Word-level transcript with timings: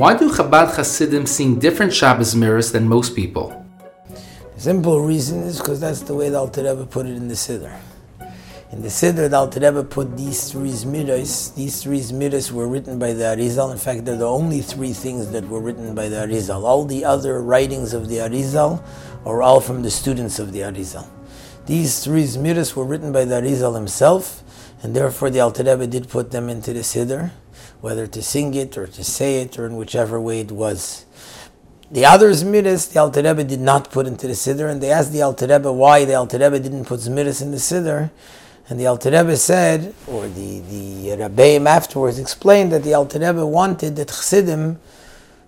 Why 0.00 0.16
do 0.16 0.30
Chabad 0.30 0.76
Hasidim 0.76 1.26
sing 1.26 1.58
different 1.58 1.92
Shabbos 1.92 2.34
Zmiras 2.34 2.72
than 2.72 2.88
most 2.88 3.14
people? 3.14 3.52
The 4.54 4.60
simple 4.60 5.02
reason 5.02 5.42
is 5.42 5.58
because 5.58 5.78
that's 5.78 6.00
the 6.00 6.14
way 6.14 6.30
the 6.30 6.38
Alter 6.38 6.62
Rebbe 6.62 6.86
put 6.86 7.04
it 7.04 7.16
in 7.16 7.28
the 7.28 7.34
Siddur. 7.34 7.78
In 8.72 8.80
the 8.80 8.88
Siddur, 8.88 9.28
the 9.28 9.36
Alter 9.36 9.60
Rebbe 9.60 9.84
put 9.84 10.16
these 10.16 10.50
three 10.50 10.70
Zmiras. 10.70 11.54
These 11.54 11.82
three 11.82 12.00
Zmiras 12.00 12.50
were 12.50 12.66
written 12.66 12.98
by 12.98 13.12
the 13.12 13.24
Arizal. 13.24 13.72
In 13.72 13.76
fact, 13.76 14.06
they're 14.06 14.16
the 14.16 14.24
only 14.24 14.62
three 14.62 14.94
things 14.94 15.32
that 15.32 15.46
were 15.46 15.60
written 15.60 15.94
by 15.94 16.08
the 16.08 16.16
Arizal. 16.16 16.62
All 16.62 16.86
the 16.86 17.04
other 17.04 17.42
writings 17.42 17.92
of 17.92 18.08
the 18.08 18.20
Arizal 18.20 18.82
are 19.26 19.42
all 19.42 19.60
from 19.60 19.82
the 19.82 19.90
students 19.90 20.38
of 20.38 20.54
the 20.54 20.60
Arizal. 20.60 21.06
These 21.66 22.02
three 22.02 22.24
Zmiras 22.24 22.74
were 22.74 22.86
written 22.86 23.12
by 23.12 23.26
the 23.26 23.42
Arizal 23.42 23.74
himself, 23.74 24.42
and 24.82 24.96
therefore 24.96 25.28
the 25.28 25.40
Alter 25.40 25.64
Rebbe 25.64 25.86
did 25.86 26.08
put 26.08 26.30
them 26.30 26.48
into 26.48 26.72
the 26.72 26.80
Siddur, 26.80 27.32
whether 27.80 28.06
to 28.06 28.22
sing 28.22 28.54
it 28.54 28.76
or 28.76 28.86
to 28.86 29.04
say 29.04 29.42
it 29.42 29.58
or 29.58 29.66
in 29.66 29.76
whichever 29.76 30.20
way 30.20 30.40
it 30.40 30.52
was. 30.52 31.04
The 31.90 32.06
other 32.06 32.30
Zmiris, 32.30 32.92
the 32.92 33.00
Alter 33.00 33.22
Rebbe 33.22 33.42
did 33.42 33.60
not 33.60 33.90
put 33.90 34.06
into 34.06 34.28
the 34.28 34.34
Siddur, 34.34 34.70
and 34.70 34.80
they 34.80 34.92
asked 34.92 35.12
the 35.12 35.22
Alter 35.22 35.48
Rebbe 35.48 35.72
why 35.72 36.04
the 36.04 36.14
Alter 36.14 36.38
Rebbe 36.38 36.60
didn't 36.60 36.84
put 36.84 37.00
Zmiris 37.00 37.42
in 37.42 37.50
the 37.50 37.56
Siddur. 37.56 38.10
And 38.68 38.78
the 38.78 38.86
Alter 38.86 39.10
Rebbe 39.10 39.36
said, 39.36 39.92
or 40.06 40.28
the, 40.28 40.60
the 40.60 41.08
Rabbeim 41.16 41.66
afterwards 41.66 42.20
explained 42.20 42.70
that 42.70 42.84
the 42.84 42.94
Alter 42.94 43.18
Rebbe 43.18 43.44
wanted 43.44 43.96
that 43.96 44.06
Chassidim 44.06 44.78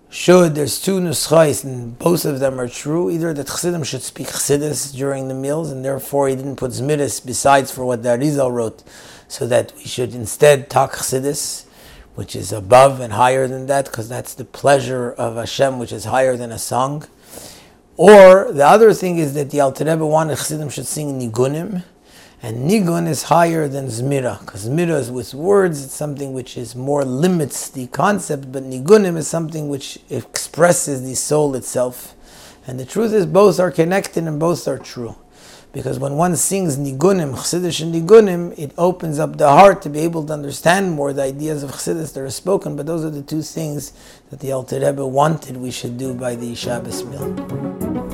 should, 0.09 0.55
there's 0.55 0.81
two 0.81 0.99
nuschais, 0.99 1.63
and 1.63 1.97
both 1.97 2.25
of 2.25 2.41
them 2.41 2.59
are 2.59 2.67
true. 2.67 3.09
Either 3.09 3.33
that 3.33 3.47
Chassidim 3.47 3.83
should 3.83 4.01
speak 4.01 4.27
Chassidus 4.27 4.93
during 4.93 5.29
the 5.29 5.33
meals, 5.33 5.71
and 5.71 5.85
therefore 5.85 6.27
he 6.27 6.35
didn't 6.35 6.57
put 6.57 6.71
Zmiris 6.71 7.25
besides 7.25 7.71
for 7.71 7.85
what 7.85 8.03
the 8.03 8.09
Arizal 8.09 8.51
wrote, 8.51 8.83
so 9.29 9.47
that 9.47 9.71
we 9.77 9.85
should 9.85 10.13
instead 10.13 10.69
talk 10.69 10.91
Chassidus, 10.91 11.65
which 12.15 12.35
is 12.35 12.51
above 12.51 12.99
and 12.99 13.13
higher 13.13 13.47
than 13.47 13.65
that, 13.67 13.85
because 13.85 14.09
that's 14.09 14.33
the 14.33 14.45
pleasure 14.45 15.11
of 15.11 15.35
Hashem, 15.35 15.79
which 15.79 15.91
is 15.91 16.05
higher 16.05 16.37
than 16.37 16.51
a 16.51 16.59
song. 16.59 17.07
Or 17.97 18.51
the 18.51 18.65
other 18.65 18.93
thing 18.93 19.17
is 19.17 19.33
that 19.35 19.51
the 19.51 19.61
Alter 19.61 19.85
Rebbe 19.85 20.05
wanted 20.05 20.37
Chassidim 20.37 20.69
should 20.69 20.87
sing 20.87 21.19
Nigunim, 21.19 21.83
and 22.41 22.69
nigun 22.69 23.07
is 23.07 23.23
higher 23.23 23.69
than 23.69 23.87
zmira, 23.87 24.39
because 24.41 24.67
zmira 24.67 24.99
is 24.99 25.09
with 25.09 25.33
words, 25.33 25.85
it's 25.85 25.93
something 25.93 26.33
which 26.33 26.57
is 26.57 26.75
more 26.75 27.05
limits 27.05 27.69
the 27.69 27.87
concept, 27.87 28.51
but 28.51 28.63
nigunim 28.63 29.15
is 29.15 29.29
something 29.29 29.69
which 29.69 29.99
expresses 30.09 31.03
the 31.03 31.15
soul 31.15 31.55
itself. 31.55 32.15
And 32.67 32.77
the 32.79 32.85
truth 32.85 33.13
is 33.13 33.25
both 33.25 33.59
are 33.61 33.71
connected 33.71 34.25
and 34.25 34.39
both 34.39 34.67
are 34.67 34.77
true. 34.77 35.15
Because 35.73 35.97
when 35.97 36.17
one 36.17 36.35
sings 36.35 36.77
nigunim, 36.77 37.33
chassidus 37.33 37.81
and 37.81 37.95
nigunim, 37.95 38.53
it 38.59 38.71
opens 38.77 39.17
up 39.17 39.37
the 39.37 39.49
heart 39.49 39.81
to 39.81 39.89
be 39.89 40.01
able 40.01 40.23
to 40.27 40.31
understand 40.31 40.91
more 40.91 41.13
the 41.13 41.23
ideas 41.23 41.63
of 41.63 41.71
chassidus 41.71 42.13
that 42.13 42.21
are 42.21 42.29
spoken. 42.29 42.75
But 42.75 42.85
those 42.85 43.03
are 43.03 43.09
the 43.09 43.23
two 43.23 43.41
things 43.41 43.91
that 44.29 44.39
the 44.39 44.51
Alter 44.51 44.79
Rebbe 44.79 45.05
wanted 45.05 45.57
we 45.57 45.71
should 45.71 45.97
do 45.97 46.13
by 46.13 46.35
the 46.35 46.53
Shabbos 46.53 47.03
meal. 47.03 48.12